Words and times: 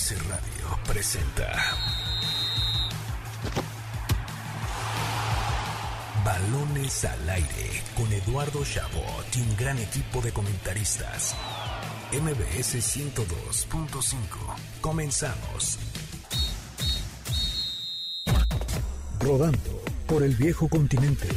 MBS 0.00 0.28
Radio 0.28 0.78
presenta 0.86 1.52
Balones 6.24 7.04
al 7.04 7.28
aire 7.28 7.82
con 7.94 8.10
Eduardo 8.10 8.64
Chabot 8.64 9.36
y 9.36 9.42
un 9.42 9.56
gran 9.56 9.78
equipo 9.78 10.22
de 10.22 10.32
comentaristas. 10.32 11.34
MBS 12.12 12.76
102.5. 12.76 14.16
Comenzamos. 14.80 15.78
Rodando 19.20 19.82
por 20.06 20.22
el 20.22 20.34
viejo 20.34 20.68
continente. 20.68 21.28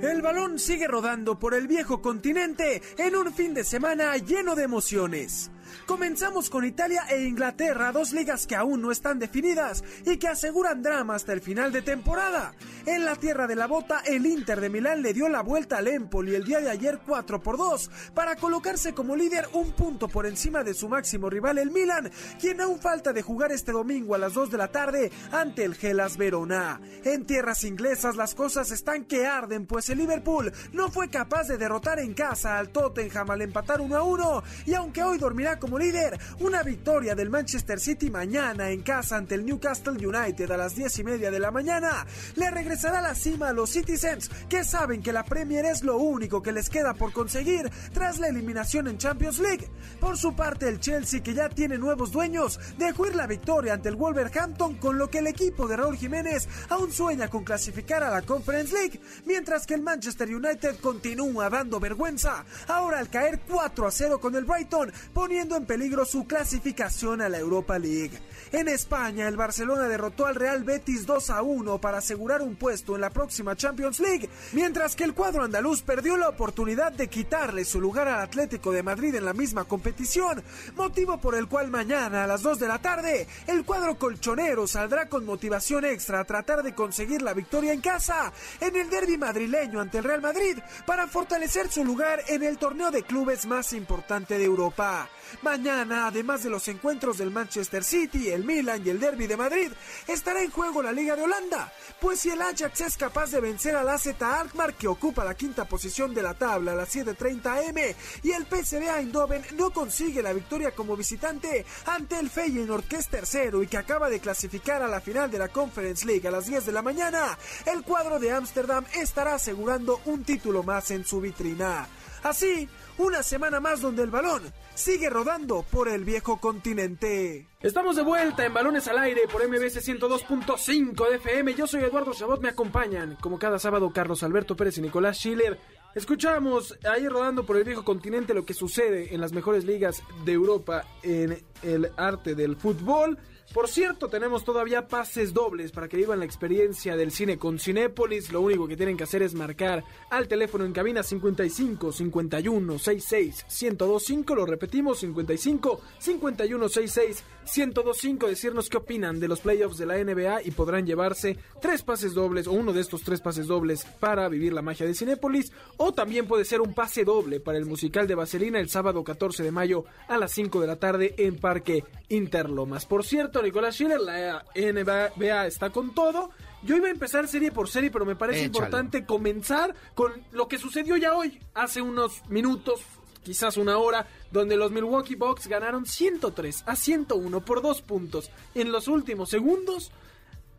El 0.00 0.22
balón 0.22 0.58
sigue 0.58 0.86
rodando 0.86 1.38
por 1.38 1.54
el 1.54 1.66
viejo 1.66 2.00
continente 2.00 2.80
en 2.96 3.16
un 3.16 3.34
fin 3.34 3.52
de 3.52 3.64
semana 3.64 4.16
lleno 4.16 4.54
de 4.54 4.62
emociones. 4.62 5.50
Comenzamos 5.86 6.50
con 6.50 6.64
Italia 6.64 7.04
e 7.08 7.22
Inglaterra, 7.24 7.92
dos 7.92 8.12
ligas 8.12 8.46
que 8.46 8.56
aún 8.56 8.82
no 8.82 8.90
están 8.90 9.18
definidas 9.18 9.82
y 10.06 10.16
que 10.16 10.28
aseguran 10.28 10.82
drama 10.82 11.14
hasta 11.14 11.32
el 11.32 11.40
final 11.40 11.72
de 11.72 11.82
temporada. 11.82 12.52
En 12.86 13.04
la 13.04 13.16
tierra 13.16 13.46
de 13.46 13.56
la 13.56 13.66
bota, 13.66 14.00
el 14.06 14.26
Inter 14.26 14.60
de 14.60 14.70
Milán 14.70 15.02
le 15.02 15.12
dio 15.12 15.28
la 15.28 15.42
vuelta 15.42 15.78
al 15.78 15.88
Empoli 15.88 16.34
el 16.34 16.44
día 16.44 16.60
de 16.60 16.70
ayer 16.70 17.00
4 17.06 17.42
por 17.42 17.56
2 17.56 17.90
para 18.14 18.36
colocarse 18.36 18.94
como 18.94 19.16
líder 19.16 19.48
un 19.52 19.72
punto 19.72 20.08
por 20.08 20.26
encima 20.26 20.64
de 20.64 20.74
su 20.74 20.88
máximo 20.88 21.28
rival 21.28 21.58
el 21.58 21.70
Milan, 21.70 22.10
quien 22.40 22.60
aún 22.60 22.80
falta 22.80 23.12
de 23.12 23.22
jugar 23.22 23.52
este 23.52 23.72
domingo 23.72 24.14
a 24.14 24.18
las 24.18 24.34
2 24.34 24.50
de 24.50 24.58
la 24.58 24.68
tarde 24.68 25.10
ante 25.32 25.64
el 25.64 25.74
Gelas 25.74 26.16
Verona. 26.16 26.80
En 27.04 27.26
tierras 27.26 27.64
inglesas 27.64 28.16
las 28.16 28.34
cosas 28.34 28.70
están 28.70 29.04
que 29.04 29.26
arden, 29.26 29.66
pues 29.66 29.88
el 29.88 29.98
Liverpool 29.98 30.52
no 30.72 30.90
fue 30.90 31.08
capaz 31.08 31.48
de 31.48 31.58
derrotar 31.58 31.98
en 31.98 32.14
casa 32.14 32.58
al 32.58 32.70
Tottenham 32.70 33.30
al 33.30 33.42
empatar 33.42 33.80
1 33.80 33.96
a 33.96 34.02
1 34.02 34.42
y 34.66 34.74
aunque 34.74 35.02
hoy 35.02 35.18
dormirá 35.18 35.57
como 35.58 35.78
líder, 35.78 36.18
una 36.40 36.62
victoria 36.62 37.14
del 37.14 37.30
Manchester 37.30 37.80
City 37.80 38.10
mañana 38.10 38.70
en 38.70 38.82
casa 38.82 39.16
ante 39.16 39.34
el 39.34 39.44
Newcastle 39.44 40.06
United 40.06 40.50
a 40.50 40.56
las 40.56 40.74
10 40.74 40.98
y 40.98 41.04
media 41.04 41.30
de 41.30 41.38
la 41.38 41.50
mañana. 41.50 42.06
Le 42.36 42.50
regresará 42.50 42.98
a 43.00 43.02
la 43.02 43.14
cima 43.14 43.48
a 43.48 43.52
los 43.52 43.70
Citizens 43.70 44.30
que 44.48 44.64
saben 44.64 45.02
que 45.02 45.12
la 45.12 45.24
Premier 45.24 45.64
es 45.66 45.82
lo 45.82 45.98
único 45.98 46.42
que 46.42 46.52
les 46.52 46.70
queda 46.70 46.94
por 46.94 47.12
conseguir 47.12 47.70
tras 47.92 48.18
la 48.18 48.28
eliminación 48.28 48.88
en 48.88 48.98
Champions 48.98 49.38
League. 49.38 49.68
Por 50.00 50.16
su 50.16 50.34
parte 50.34 50.68
el 50.68 50.80
Chelsea 50.80 51.22
que 51.22 51.34
ya 51.34 51.48
tiene 51.48 51.78
nuevos 51.78 52.12
dueños 52.12 52.58
dejó 52.78 53.06
ir 53.06 53.16
la 53.16 53.26
victoria 53.26 53.74
ante 53.74 53.88
el 53.88 53.96
Wolverhampton 53.96 54.76
con 54.76 54.98
lo 54.98 55.10
que 55.10 55.18
el 55.18 55.26
equipo 55.26 55.66
de 55.66 55.76
Raúl 55.76 55.96
Jiménez 55.96 56.48
aún 56.68 56.92
sueña 56.92 57.28
con 57.28 57.44
clasificar 57.44 58.02
a 58.02 58.10
la 58.10 58.22
Conference 58.22 58.72
League, 58.74 59.00
mientras 59.24 59.66
que 59.66 59.74
el 59.74 59.82
Manchester 59.82 60.34
United 60.34 60.76
continúa 60.80 61.48
dando 61.50 61.80
vergüenza, 61.80 62.44
ahora 62.66 62.98
al 62.98 63.08
caer 63.08 63.40
4 63.48 63.86
a 63.86 63.90
0 63.90 64.20
con 64.20 64.34
el 64.34 64.44
Brighton, 64.44 64.92
poniendo 65.12 65.47
en 65.56 65.66
peligro 65.66 66.04
su 66.04 66.26
clasificación 66.26 67.20
a 67.20 67.28
la 67.28 67.38
Europa 67.38 67.78
League. 67.78 68.18
En 68.52 68.68
España, 68.68 69.28
el 69.28 69.36
Barcelona 69.36 69.88
derrotó 69.88 70.26
al 70.26 70.34
Real 70.34 70.64
Betis 70.64 71.04
2 71.04 71.30
a 71.30 71.42
1 71.42 71.80
para 71.80 71.98
asegurar 71.98 72.40
un 72.40 72.56
puesto 72.56 72.94
en 72.94 73.02
la 73.02 73.10
próxima 73.10 73.56
Champions 73.56 74.00
League, 74.00 74.28
mientras 74.52 74.96
que 74.96 75.04
el 75.04 75.14
cuadro 75.14 75.44
andaluz 75.44 75.82
perdió 75.82 76.16
la 76.16 76.30
oportunidad 76.30 76.92
de 76.92 77.08
quitarle 77.08 77.64
su 77.64 77.80
lugar 77.80 78.08
al 78.08 78.20
Atlético 78.20 78.72
de 78.72 78.82
Madrid 78.82 79.14
en 79.14 79.24
la 79.24 79.34
misma 79.34 79.64
competición, 79.64 80.42
motivo 80.76 81.18
por 81.18 81.34
el 81.34 81.46
cual 81.46 81.70
mañana 81.70 82.24
a 82.24 82.26
las 82.26 82.42
2 82.42 82.58
de 82.58 82.68
la 82.68 82.78
tarde 82.78 83.26
el 83.46 83.64
cuadro 83.64 83.98
colchonero 83.98 84.66
saldrá 84.66 85.08
con 85.08 85.26
motivación 85.26 85.84
extra 85.84 86.20
a 86.20 86.24
tratar 86.24 86.62
de 86.62 86.74
conseguir 86.74 87.22
la 87.22 87.34
victoria 87.34 87.72
en 87.72 87.80
casa 87.80 88.32
en 88.60 88.76
el 88.76 88.88
derby 88.88 89.18
madrileño 89.18 89.80
ante 89.80 89.98
el 89.98 90.04
Real 90.04 90.22
Madrid 90.22 90.58
para 90.86 91.06
fortalecer 91.06 91.70
su 91.70 91.84
lugar 91.84 92.22
en 92.28 92.42
el 92.42 92.58
torneo 92.58 92.90
de 92.90 93.02
clubes 93.02 93.46
más 93.46 93.72
importante 93.72 94.38
de 94.38 94.44
Europa. 94.44 95.08
Mañana, 95.42 96.08
además 96.08 96.42
de 96.42 96.50
los 96.50 96.66
encuentros 96.66 97.18
del 97.18 97.30
Manchester 97.30 97.84
City, 97.84 98.28
el 98.30 98.44
Milan 98.44 98.82
y 98.84 98.90
el 98.90 98.98
Derby 98.98 99.28
de 99.28 99.36
Madrid, 99.36 99.70
estará 100.08 100.42
en 100.42 100.50
juego 100.50 100.82
la 100.82 100.90
Liga 100.90 101.14
de 101.14 101.22
Holanda, 101.22 101.72
pues 102.00 102.20
si 102.20 102.30
el 102.30 102.42
Ajax 102.42 102.80
es 102.80 102.96
capaz 102.96 103.30
de 103.30 103.40
vencer 103.40 103.76
al 103.76 103.88
AZ 103.88 104.08
Alkmaar 104.20 104.74
que 104.74 104.88
ocupa 104.88 105.24
la 105.24 105.36
quinta 105.36 105.64
posición 105.66 106.12
de 106.12 106.22
la 106.22 106.34
tabla 106.34 106.72
a 106.72 106.74
las 106.74 106.94
7:30 106.94 107.68
am 107.68 107.94
y 108.22 108.30
el 108.32 108.46
PSV 108.46 108.98
Eindhoven 108.98 109.44
no 109.56 109.70
consigue 109.70 110.22
la 110.22 110.32
victoria 110.32 110.72
como 110.72 110.96
visitante 110.96 111.64
ante 111.86 112.18
el 112.18 112.30
Feyenoord 112.30 112.84
que 112.84 112.96
es 112.96 113.08
tercero 113.08 113.62
y 113.62 113.68
que 113.68 113.76
acaba 113.76 114.10
de 114.10 114.20
clasificar 114.20 114.82
a 114.82 114.88
la 114.88 115.00
final 115.00 115.30
de 115.30 115.38
la 115.38 115.48
Conference 115.48 116.04
League 116.04 116.26
a 116.26 116.32
las 116.32 116.46
10 116.46 116.66
de 116.66 116.72
la 116.72 116.82
mañana, 116.82 117.38
el 117.64 117.82
cuadro 117.82 118.18
de 118.18 118.32
Ámsterdam 118.32 118.84
estará 118.94 119.34
asegurando 119.34 120.00
un 120.06 120.24
título 120.24 120.62
más 120.62 120.90
en 120.90 121.04
su 121.04 121.20
vitrina. 121.20 121.86
Así, 122.22 122.68
una 122.98 123.22
semana 123.22 123.60
más 123.60 123.80
donde 123.80 124.02
el 124.02 124.10
balón 124.10 124.42
sigue 124.74 125.08
rodando 125.08 125.64
por 125.70 125.88
el 125.88 126.04
viejo 126.04 126.40
continente. 126.40 127.46
Estamos 127.60 127.96
de 127.96 128.02
vuelta 128.02 128.44
en 128.44 128.52
Balones 128.52 128.88
al 128.88 128.98
Aire 128.98 129.22
por 129.30 129.46
MBC 129.46 129.80
102.5 129.80 131.08
de 131.08 131.16
FM. 131.16 131.54
Yo 131.54 131.66
soy 131.66 131.84
Eduardo 131.84 132.12
Chabot, 132.12 132.40
me 132.40 132.48
acompañan 132.48 133.16
como 133.20 133.38
cada 133.38 133.58
sábado 133.58 133.90
Carlos 133.92 134.22
Alberto 134.22 134.56
Pérez 134.56 134.78
y 134.78 134.82
Nicolás 134.82 135.18
Schiller. 135.18 135.58
Escuchamos 135.94 136.76
ahí 136.84 137.08
rodando 137.08 137.46
por 137.46 137.56
el 137.56 137.64
viejo 137.64 137.84
continente 137.84 138.34
lo 138.34 138.44
que 138.44 138.54
sucede 138.54 139.14
en 139.14 139.20
las 139.20 139.32
mejores 139.32 139.64
ligas 139.64 140.02
de 140.24 140.32
Europa 140.32 140.84
en 141.02 141.44
el 141.62 141.90
arte 141.96 142.34
del 142.34 142.56
fútbol. 142.56 143.18
Por 143.52 143.66
cierto, 143.66 144.08
tenemos 144.08 144.44
todavía 144.44 144.88
pases 144.88 145.32
dobles 145.32 145.72
para 145.72 145.88
que 145.88 145.96
vivan 145.96 146.18
la 146.18 146.26
experiencia 146.26 146.96
del 146.96 147.10
cine 147.10 147.38
con 147.38 147.58
Cinépolis. 147.58 148.30
Lo 148.30 148.42
único 148.42 148.68
que 148.68 148.76
tienen 148.76 148.96
que 148.96 149.04
hacer 149.04 149.22
es 149.22 149.32
marcar 149.32 149.84
al 150.10 150.28
teléfono 150.28 150.66
en 150.66 150.72
cabina 150.72 151.02
55 151.02 151.90
51 151.90 152.78
66 152.78 153.46
1025. 153.48 154.34
Lo 154.34 154.44
repetimos, 154.44 154.98
55 154.98 155.80
51 155.98 156.68
66 156.68 157.24
1025. 157.56 158.26
Decirnos 158.26 158.68
qué 158.68 158.76
opinan 158.76 159.20
de 159.20 159.28
los 159.28 159.40
playoffs 159.40 159.78
de 159.78 159.86
la 159.86 159.96
NBA 159.96 160.42
y 160.42 160.50
podrán 160.50 160.86
llevarse 160.86 161.36
tres 161.60 161.82
pases 161.82 162.14
dobles 162.14 162.46
o 162.46 162.52
uno 162.52 162.72
de 162.72 162.80
estos 162.80 163.02
tres 163.02 163.20
pases 163.20 163.46
dobles 163.46 163.84
para 163.98 164.28
vivir 164.28 164.52
la 164.52 164.62
magia 164.62 164.86
de 164.86 164.94
Cinépolis. 164.94 165.52
O 165.76 165.92
también 165.92 166.26
puede 166.26 166.44
ser 166.44 166.60
un 166.60 166.74
pase 166.74 167.04
doble 167.04 167.40
para 167.40 167.58
el 167.58 167.66
musical 167.66 168.06
de 168.06 168.14
Vaselina 168.14 168.58
el 168.60 168.68
sábado 168.68 169.02
14 169.04 169.42
de 169.42 169.52
mayo 169.52 169.84
a 170.08 170.18
las 170.18 170.32
5 170.32 170.60
de 170.60 170.66
la 170.66 170.76
tarde 170.76 171.14
en 171.18 171.36
Parque 171.36 171.84
Interlomas. 172.08 172.86
Por 172.86 173.04
cierto, 173.04 173.42
Nicolás 173.42 173.74
Schiller, 173.74 174.00
la 174.00 174.44
NBA 174.54 175.46
está 175.46 175.70
con 175.70 175.94
todo. 175.94 176.30
Yo 176.62 176.76
iba 176.76 176.88
a 176.88 176.90
empezar 176.90 177.28
serie 177.28 177.52
por 177.52 177.68
serie, 177.68 177.90
pero 177.90 178.04
me 178.04 178.16
parece 178.16 178.40
Échale. 178.40 178.58
importante 178.58 179.04
comenzar 179.04 179.74
con 179.94 180.12
lo 180.32 180.48
que 180.48 180.58
sucedió 180.58 180.96
ya 180.96 181.14
hoy, 181.14 181.38
hace 181.54 181.80
unos 181.80 182.22
minutos, 182.28 182.80
quizás 183.22 183.56
una 183.56 183.78
hora, 183.78 184.06
donde 184.30 184.56
los 184.56 184.70
Milwaukee 184.70 185.14
Bucks 185.14 185.46
ganaron 185.46 185.86
103 185.86 186.64
a 186.66 186.76
101 186.76 187.44
por 187.44 187.62
dos 187.62 187.82
puntos 187.82 188.30
en 188.54 188.72
los 188.72 188.88
últimos 188.88 189.30
segundos 189.30 189.92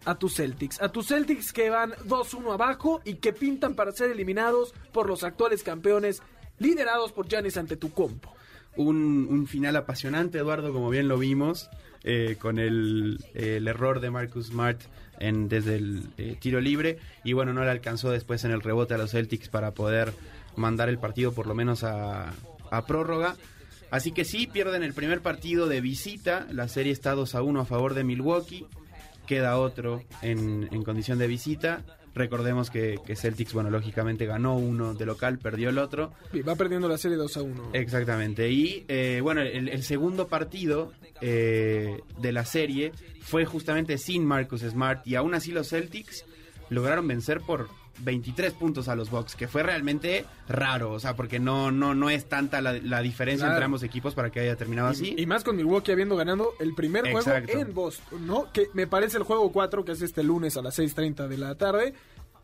a 0.05 0.15
tus 0.15 0.35
Celtics. 0.35 0.81
A 0.81 0.89
tus 0.89 1.07
Celtics 1.07 1.51
que 1.51 1.69
van 1.69 1.91
2-1 2.07 2.53
abajo 2.53 3.01
y 3.03 3.15
que 3.15 3.33
pintan 3.33 3.75
para 3.75 3.91
ser 3.91 4.11
eliminados 4.11 4.73
por 4.91 5.07
los 5.07 5.23
actuales 5.23 5.63
campeones 5.63 6.21
liderados 6.57 7.11
por 7.11 7.27
Giannis 7.27 7.57
Antetokounmpo. 7.57 8.33
un, 8.75 9.27
un 9.29 9.47
final 9.47 9.75
apasionante, 9.75 10.37
Eduardo, 10.37 10.71
como 10.71 10.89
bien 10.89 11.07
lo 11.07 11.17
vimos, 11.17 11.69
eh, 12.03 12.37
con 12.39 12.59
el, 12.59 13.19
el 13.33 13.67
error 13.67 13.99
de 13.99 14.09
Marcus 14.09 14.47
Smart 14.47 14.79
en, 15.19 15.49
desde 15.49 15.75
el 15.75 16.09
eh, 16.17 16.37
tiro 16.39 16.61
libre. 16.61 16.97
Y 17.23 17.33
bueno, 17.33 17.53
no 17.53 17.63
le 17.63 17.71
alcanzó 17.71 18.09
después 18.09 18.45
en 18.45 18.51
el 18.51 18.61
rebote 18.61 18.93
a 18.93 18.97
los 18.97 19.11
Celtics 19.11 19.49
para 19.49 19.73
poder 19.73 20.13
mandar 20.55 20.89
el 20.89 20.99
partido 20.99 21.31
por 21.31 21.47
lo 21.47 21.55
menos 21.55 21.83
a, 21.83 22.33
a 22.71 22.85
prórroga. 22.85 23.35
Así 23.91 24.11
que 24.11 24.23
sí, 24.25 24.47
pierden 24.47 24.83
el 24.83 24.93
primer 24.93 25.21
partido 25.21 25.67
de 25.67 25.81
visita. 25.81 26.47
La 26.51 26.67
serie 26.67 26.91
está 26.91 27.13
2 27.13 27.35
a 27.35 27.41
1 27.41 27.61
a 27.61 27.65
favor 27.65 27.93
de 27.93 28.03
Milwaukee. 28.03 28.67
Queda 29.25 29.57
otro 29.57 30.03
en, 30.21 30.69
en 30.71 30.83
condición 30.83 31.17
de 31.17 31.27
visita. 31.27 31.83
Recordemos 32.15 32.69
que, 32.69 32.99
que 33.05 33.15
Celtics, 33.15 33.53
bueno, 33.53 33.69
lógicamente 33.69 34.25
ganó 34.25 34.57
uno 34.57 34.93
de 34.93 35.05
local, 35.05 35.37
perdió 35.37 35.69
el 35.69 35.77
otro. 35.77 36.11
Y 36.33 36.41
va 36.41 36.55
perdiendo 36.55 36.87
la 36.87 36.97
serie 36.97 37.17
2 37.17 37.37
a 37.37 37.41
1. 37.43 37.69
Exactamente. 37.73 38.49
Y 38.49 38.85
eh, 38.87 39.19
bueno, 39.23 39.41
el, 39.41 39.69
el 39.69 39.83
segundo 39.83 40.27
partido 40.27 40.91
eh, 41.21 42.01
de 42.19 42.31
la 42.31 42.45
serie 42.45 42.91
fue 43.21 43.45
justamente 43.45 43.97
sin 43.97 44.25
Marcus 44.25 44.61
Smart 44.61 45.05
y 45.05 45.15
aún 45.15 45.33
así 45.33 45.51
los 45.51 45.69
Celtics 45.69 46.25
lograron 46.69 47.07
vencer 47.07 47.41
por 47.41 47.69
23 48.01 48.53
puntos 48.53 48.87
a 48.87 48.95
los 48.95 49.09
Bucks, 49.09 49.35
que 49.35 49.47
fue 49.47 49.63
realmente 49.63 50.25
raro, 50.47 50.91
o 50.91 50.99
sea, 50.99 51.15
porque 51.15 51.39
no 51.39 51.71
no 51.71 51.93
no 51.95 52.09
es 52.09 52.27
tanta 52.29 52.61
la, 52.61 52.73
la 52.73 53.01
diferencia 53.01 53.45
Claro. 53.45 53.53
entre 53.55 53.65
ambos 53.65 53.83
equipos 53.83 54.13
para 54.15 54.29
que 54.29 54.39
haya 54.39 54.55
terminado 54.55 54.87
así. 54.89 55.13
Y 55.17 55.25
más 55.25 55.43
con 55.43 55.55
Milwaukee 55.55 55.91
habiendo 55.91 56.15
ganado 56.15 56.53
el 56.59 56.73
primer 56.75 57.11
juego 57.11 57.31
en 57.47 57.73
Boston, 57.73 58.25
¿no? 58.27 58.51
Que 58.51 58.67
me 58.73 58.87
parece 58.87 59.17
el 59.17 59.23
juego 59.23 59.51
4, 59.51 59.83
que 59.85 59.91
es 59.93 60.01
este 60.01 60.23
lunes 60.23 60.55
a 60.57 60.61
las 60.61 60.77
6.30 60.79 61.27
de 61.27 61.37
la 61.37 61.55
tarde, 61.55 61.93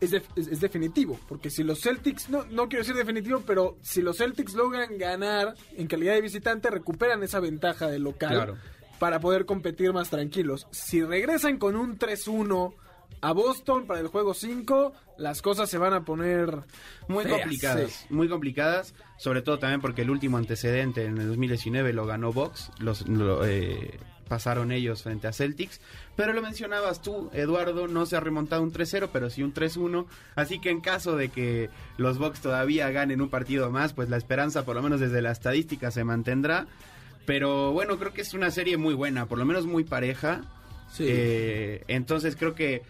es, 0.00 0.12
es- 0.12 0.22
es 0.36 0.60
definitivo. 0.60 1.18
Porque 1.28 1.48
si 1.50 1.62
los 1.62 1.80
Celtics, 1.80 2.28
no, 2.28 2.44
no 2.46 2.68
quiero 2.68 2.82
decir 2.84 2.94
definitivo, 2.96 3.42
pero 3.46 3.78
si 3.82 4.02
los 4.02 4.18
Celtics 4.18 4.54
logran 4.54 4.98
ganar 4.98 5.54
en 5.76 5.86
calidad 5.86 6.14
de 6.14 6.20
visitante, 6.20 6.68
recuperan 6.70 7.22
esa 7.22 7.40
ventaja 7.40 7.86
de 7.88 7.98
local 7.98 8.34
Claro. 8.34 8.56
para 8.98 9.20
poder 9.20 9.46
competir 9.46 9.92
más 9.94 10.10
tranquilos. 10.10 10.66
Si 10.70 11.02
regresan 11.02 11.56
con 11.58 11.76
un 11.76 11.98
3-1 11.98 12.74
a 13.20 13.32
Boston 13.32 13.86
para 13.86 14.00
el 14.00 14.08
juego 14.08 14.34
5, 14.34 14.92
las 15.18 15.42
cosas 15.42 15.68
se 15.70 15.78
van 15.78 15.94
a 15.94 16.04
poner 16.04 16.62
Muy 17.08 17.24
feas, 17.24 17.40
complicadas, 17.40 17.90
sí. 17.90 18.06
muy 18.10 18.28
complicadas, 18.28 18.94
sobre 19.16 19.42
todo 19.42 19.58
también 19.58 19.80
porque 19.80 20.02
el 20.02 20.10
último 20.10 20.36
antecedente 20.36 21.04
en 21.04 21.18
el 21.18 21.28
2019 21.28 21.92
lo 21.92 22.06
ganó 22.06 22.32
Box, 22.32 22.70
los, 22.78 23.08
lo, 23.08 23.44
eh, 23.46 23.98
pasaron 24.26 24.72
ellos 24.72 25.02
frente 25.02 25.26
a 25.26 25.32
Celtics. 25.32 25.80
Pero 26.14 26.32
lo 26.32 26.42
mencionabas 26.42 27.02
tú, 27.02 27.30
Eduardo, 27.32 27.88
no 27.88 28.06
se 28.06 28.16
ha 28.16 28.20
remontado 28.20 28.62
un 28.62 28.72
3-0, 28.72 29.10
pero 29.12 29.30
sí 29.30 29.42
un 29.42 29.54
3-1. 29.54 30.06
Así 30.34 30.58
que 30.58 30.70
en 30.70 30.80
caso 30.80 31.16
de 31.16 31.28
que 31.28 31.70
los 31.96 32.18
Bucks 32.18 32.40
todavía 32.40 32.90
ganen 32.90 33.20
un 33.20 33.28
partido 33.28 33.70
más, 33.70 33.92
pues 33.92 34.08
la 34.08 34.16
esperanza, 34.16 34.64
por 34.64 34.76
lo 34.76 34.82
menos 34.82 35.00
desde 35.00 35.22
la 35.22 35.30
estadística, 35.30 35.90
se 35.90 36.04
mantendrá. 36.04 36.66
Pero 37.24 37.72
bueno, 37.72 37.98
creo 37.98 38.12
que 38.12 38.22
es 38.22 38.34
una 38.34 38.50
serie 38.50 38.76
muy 38.76 38.94
buena, 38.94 39.26
por 39.26 39.38
lo 39.38 39.44
menos 39.44 39.66
muy 39.66 39.84
pareja. 39.84 40.42
Eh, 41.00 41.82
entonces 41.88 42.36
creo 42.36 42.54
que 42.54 42.82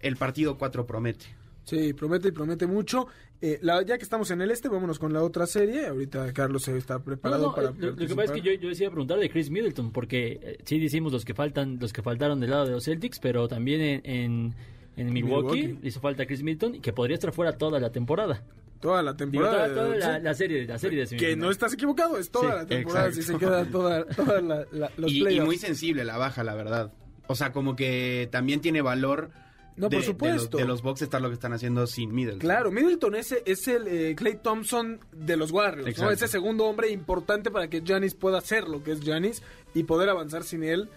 el 0.00 0.16
partido 0.16 0.58
4 0.58 0.86
promete. 0.86 1.26
Sí, 1.64 1.92
promete 1.92 2.28
y 2.28 2.32
promete 2.32 2.66
mucho. 2.66 3.06
Eh, 3.44 3.60
ya 3.62 3.98
que 3.98 4.04
estamos 4.04 4.30
en 4.30 4.40
el 4.40 4.52
este, 4.52 4.68
vámonos 4.68 5.00
con 5.00 5.12
la 5.12 5.22
otra 5.22 5.46
serie. 5.46 5.86
Ahorita 5.86 6.32
Carlos 6.32 6.68
está 6.68 7.00
preparado 7.00 7.52
para. 7.52 7.72
Lo, 7.72 7.96
que 7.96 8.06
pasa 8.14 8.24
es 8.24 8.30
que 8.30 8.40
yo, 8.40 8.52
yo 8.52 8.68
decía 8.68 8.88
preguntar 8.88 9.18
de 9.18 9.28
Chris 9.28 9.50
Middleton, 9.50 9.90
porque 9.90 10.38
eh, 10.42 10.58
sí 10.64 10.78
decimos 10.78 11.12
los 11.12 11.24
que 11.24 11.34
faltan, 11.34 11.78
los 11.80 11.92
que 11.92 12.02
faltaron 12.02 12.38
del 12.38 12.50
lado 12.50 12.66
de 12.66 12.72
los 12.72 12.84
Celtics, 12.84 13.18
pero 13.18 13.48
también 13.48 14.00
en, 14.04 14.54
en, 14.96 15.12
Milwaukee, 15.12 15.78
hizo 15.82 16.00
falta 16.00 16.24
Chris 16.24 16.44
Middleton, 16.44 16.80
que 16.80 16.92
podría 16.92 17.14
estar 17.14 17.32
fuera 17.32 17.58
toda 17.58 17.80
la 17.80 17.90
temporada. 17.90 18.44
Toda 18.80 19.02
la 19.02 19.16
temporada. 19.16 19.72
toda, 19.72 20.18
la, 20.18 20.34
serie, 20.34 20.64
la 20.66 20.78
serie 20.78 21.06
de 21.06 21.16
Que 21.16 21.36
no 21.36 21.50
estás 21.50 21.72
equivocado, 21.74 22.18
es 22.18 22.30
toda 22.30 22.56
la 22.56 22.66
temporada, 22.66 23.10
si 23.10 23.22
se 23.22 23.36
queda 23.36 23.64
toda, 23.64 24.04
toda 24.06 24.40
la, 24.40 24.66
los 24.96 25.10
y, 25.10 25.28
y 25.28 25.40
muy 25.40 25.56
sensible 25.56 26.04
la 26.04 26.16
baja, 26.16 26.44
la 26.44 26.54
verdad. 26.54 26.92
O 27.32 27.34
sea, 27.34 27.52
como 27.52 27.76
que 27.76 28.28
también 28.30 28.60
tiene 28.60 28.82
valor 28.82 29.30
no, 29.76 29.88
por 29.88 30.02
supuesto. 30.02 30.58
De 30.58 30.64
los, 30.64 30.82
box 30.82 31.02
estar 31.02 31.20
lo 31.20 31.28
que 31.28 31.34
están 31.34 31.52
haciendo 31.52 31.86
sin 31.86 32.14
Middleton. 32.14 32.40
Claro, 32.40 32.70
Middleton 32.70 33.14
es, 33.14 33.32
es 33.44 33.66
el 33.68 34.14
Clay 34.16 34.34
eh, 34.34 34.40
Thompson 34.42 35.00
de 35.12 35.36
los 35.36 35.50
Warriors, 35.50 35.98
¿no? 35.98 36.10
Ese 36.10 36.28
segundo 36.28 36.66
hombre 36.66 36.90
importante 36.90 37.50
para 37.50 37.68
que 37.68 37.82
Janis 37.84 38.14
pueda 38.14 38.38
hacer 38.38 38.68
lo 38.68 38.82
que 38.82 38.92
es 38.92 39.00
Janis 39.02 39.42
y 39.74 39.84
poder 39.84 40.10
avanzar 40.10 40.44
sin 40.44 40.62
él 40.62 40.90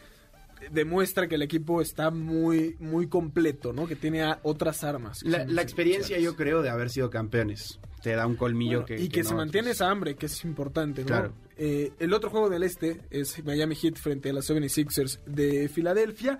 demuestra 0.72 1.28
que 1.28 1.36
el 1.36 1.42
equipo 1.42 1.82
está 1.82 2.12
muy 2.12 2.76
muy 2.80 3.08
completo, 3.08 3.74
¿no? 3.74 3.88
Que 3.88 3.96
tiene 3.96 4.24
otras 4.44 4.84
armas. 4.84 5.24
La, 5.24 5.62
experiencia, 5.62 6.20
yo 6.20 6.36
creo, 6.36 6.62
de 6.62 6.70
haber 6.70 6.90
sido 6.90 7.10
campeones. 7.10 7.80
Te 8.02 8.12
da 8.16 8.28
un 8.28 8.36
colmillo 8.36 8.86
que. 8.86 9.02
Y 9.02 9.10
que, 9.10 9.24
se 9.24 9.34
mantiene 9.34 9.72
esa 9.72 9.90
hambre, 9.90 10.16
que 10.16 10.28
es 10.28 10.44
importante, 10.44 11.02
¿no? 11.02 11.08
Claro. 11.08 11.34
Eh, 11.58 11.94
el 12.00 12.14
otro 12.14 12.30
juego 12.30 12.50
del 12.50 12.64
este 12.64 13.02
es 13.10 13.44
Miami 13.44 13.76
Heat 13.76 13.96
frente 13.96 14.30
a 14.30 14.34
las 14.34 14.50
76ers 14.50 15.24
de 15.26 15.70
Filadelfia. 15.70 16.40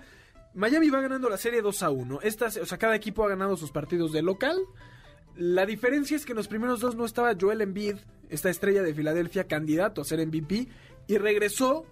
Miami 0.54 0.88
va 0.90 1.00
ganando 1.00 1.28
la 1.28 1.36
serie 1.36 1.60
2 1.62 1.82
a 1.82 1.90
1. 1.90 2.20
Estas, 2.22 2.56
o 2.56 2.66
sea, 2.66 2.78
cada 2.78 2.96
equipo 2.96 3.24
ha 3.24 3.28
ganado 3.28 3.56
sus 3.56 3.72
partidos 3.72 4.12
de 4.12 4.22
local. 4.22 4.56
La 5.36 5.66
diferencia 5.66 6.16
es 6.16 6.24
que 6.24 6.32
en 6.32 6.36
los 6.36 6.48
primeros 6.48 6.80
dos 6.80 6.96
no 6.96 7.04
estaba 7.04 7.36
Joel 7.38 7.60
Embiid, 7.60 7.96
esta 8.30 8.48
estrella 8.48 8.82
de 8.82 8.94
Filadelfia, 8.94 9.46
candidato 9.46 10.00
a 10.00 10.04
ser 10.04 10.26
MVP, 10.26 10.66
y 11.08 11.18
regresó 11.18 11.84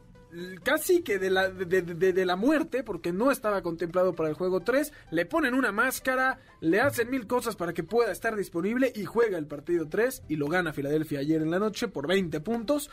casi 0.62 1.02
que 1.02 1.18
de 1.18 1.30
la, 1.30 1.48
de, 1.48 2.24
la 2.24 2.36
muerte, 2.36 2.82
porque 2.82 3.12
no 3.12 3.30
estaba 3.30 3.62
contemplado 3.62 4.14
para 4.14 4.28
el 4.28 4.34
juego 4.34 4.60
3, 4.60 4.92
le 5.10 5.26
ponen 5.26 5.54
una 5.54 5.72
máscara, 5.72 6.38
le 6.60 6.80
hacen 6.80 7.10
mil 7.10 7.26
cosas 7.26 7.56
para 7.56 7.72
que 7.72 7.82
pueda 7.82 8.12
estar 8.12 8.36
disponible 8.36 8.92
y 8.94 9.04
juega 9.04 9.38
el 9.38 9.46
partido 9.46 9.88
3 9.88 10.24
y 10.28 10.36
lo 10.36 10.46
gana 10.48 10.72
Filadelfia 10.72 11.20
ayer 11.20 11.42
en 11.42 11.50
la 11.50 11.58
noche 11.58 11.88
por 11.88 12.06
20 12.06 12.40
puntos. 12.40 12.90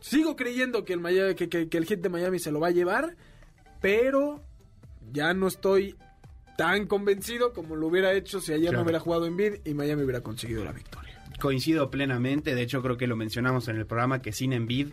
Sigo 0.00 0.36
creyendo 0.36 0.84
que 0.84 0.94
el, 0.94 1.34
que, 1.34 1.48
que 1.48 1.78
el 1.78 1.86
hit 1.86 2.00
de 2.00 2.08
Miami 2.08 2.38
se 2.38 2.50
lo 2.50 2.60
va 2.60 2.68
a 2.68 2.72
llevar, 2.72 3.16
pero 3.80 4.42
ya 5.12 5.32
no 5.34 5.46
estoy 5.46 5.96
tan 6.56 6.86
convencido 6.86 7.52
como 7.52 7.76
lo 7.76 7.86
hubiera 7.86 8.12
hecho 8.12 8.40
si 8.40 8.52
ayer 8.52 8.72
no 8.72 8.82
hubiera 8.82 9.00
jugado 9.00 9.26
en 9.26 9.36
Bid 9.36 9.54
y 9.64 9.74
Miami 9.74 10.02
hubiera 10.02 10.20
conseguido 10.20 10.64
la 10.64 10.72
victoria. 10.72 11.22
Coincido 11.40 11.90
plenamente, 11.90 12.54
de 12.54 12.62
hecho 12.62 12.80
creo 12.82 12.96
que 12.96 13.06
lo 13.06 13.16
mencionamos 13.16 13.68
en 13.68 13.76
el 13.76 13.86
programa 13.86 14.22
que 14.22 14.32
sin 14.32 14.52
Envid 14.52 14.88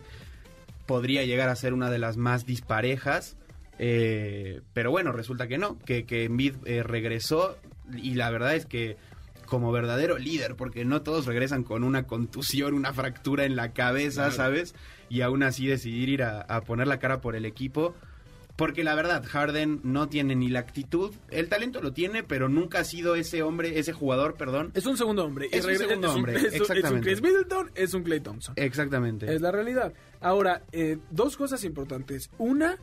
podría 0.92 1.24
llegar 1.24 1.48
a 1.48 1.56
ser 1.56 1.74
una 1.74 1.90
de 1.90 2.00
las 2.00 2.18
más 2.18 2.46
disparejas, 2.46 3.38
eh, 3.80 4.60
pero 4.74 4.92
bueno, 4.92 5.14
resulta 5.14 5.48
que 5.48 5.58
no, 5.58 5.80
que, 5.80 6.06
que 6.06 6.26
Envid 6.26 6.56
eh, 6.66 6.84
regresó 6.84 7.58
y 7.96 8.16
la 8.16 8.30
verdad 8.30 8.56
es 8.56 8.66
que 8.66 8.98
como 9.46 9.72
verdadero 9.72 10.18
líder, 10.18 10.58
porque 10.58 10.84
no 10.84 11.02
todos 11.02 11.28
regresan 11.28 11.64
con 11.64 11.86
una 11.86 12.08
contusión, 12.08 12.74
una 12.74 12.92
fractura 12.92 13.46
en 13.46 13.56
la 13.56 13.72
cabeza, 13.72 14.32
¿sabes? 14.32 14.76
Y 15.08 15.22
aún 15.22 15.44
así 15.44 15.66
decidir 15.66 16.10
ir 16.10 16.24
a 16.24 16.62
poner 16.66 16.88
la 16.88 17.00
cara 17.00 17.22
por 17.22 17.38
el 17.38 17.46
equipo 17.46 17.96
porque 18.56 18.84
la 18.84 18.96
verdad, 18.96 19.24
Harden 19.26 19.80
no 19.84 20.10
tiene 20.10 20.36
ni 20.36 20.50
la 20.50 20.60
actitud, 20.60 21.14
el 21.30 21.50
talento 21.50 21.82
lo 21.82 21.94
tiene, 21.94 22.24
pero 22.24 22.50
nunca 22.50 22.80
ha 22.80 22.84
sido 22.84 23.16
ese 23.16 23.44
hombre, 23.44 23.80
ese 23.80 23.94
jugador, 23.94 24.36
perdón. 24.36 24.72
Es 24.74 24.86
un 24.86 24.98
segundo 24.98 25.26
hombre. 25.26 25.50
Es, 25.52 25.66
un 25.66 25.76
segundo 25.76 26.14
hombre, 26.14 26.36
exactamente. 26.36 26.80
Es 26.80 26.92
un 26.92 27.02
Chris 27.02 27.22
Middleton, 27.22 27.72
es 27.76 27.94
un 27.94 28.04
Clay 28.04 28.20
Thompson. 28.20 28.54
Exactamente. 28.58 29.34
Es 29.34 29.42
la 29.42 29.52
realidad. 29.52 29.94
Ahora, 30.20 30.64
eh, 30.72 30.98
dos 31.10 31.38
cosas 31.38 31.64
importantes. 31.64 32.30
Una, 32.38 32.78